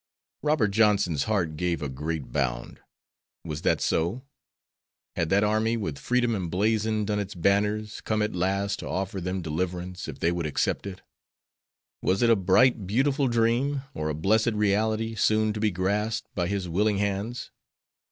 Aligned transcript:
Robert 0.41 0.69
Johnson's 0.69 1.25
heart 1.25 1.55
gave 1.57 1.83
a 1.83 1.87
great 1.87 2.31
bound. 2.31 2.79
Was 3.45 3.61
that 3.61 3.79
so? 3.79 4.23
Had 5.15 5.29
that 5.29 5.43
army, 5.43 5.77
with 5.77 5.99
freedom 5.99 6.33
emblazoned 6.35 7.11
on 7.11 7.19
its 7.19 7.35
banners, 7.35 8.01
come 8.03 8.23
at 8.23 8.33
last 8.33 8.79
to 8.79 8.87
offer 8.89 9.21
them 9.21 9.43
deliverance 9.43 10.07
if 10.07 10.17
they 10.17 10.31
would 10.31 10.47
accept 10.47 10.87
it? 10.87 11.03
Was 12.01 12.23
it 12.23 12.31
a 12.31 12.35
bright, 12.35 12.87
beautiful 12.87 13.27
dream, 13.27 13.83
or 13.93 14.09
a 14.09 14.15
blessed 14.15 14.53
reality 14.53 15.13
soon 15.13 15.53
to 15.53 15.59
be 15.59 15.69
grasped 15.69 16.33
by 16.33 16.47
his 16.47 16.67
willing 16.67 16.97
hands? 16.97 17.51